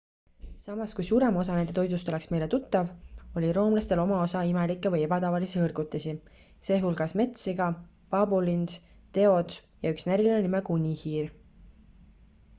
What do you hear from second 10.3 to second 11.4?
nimega unihiir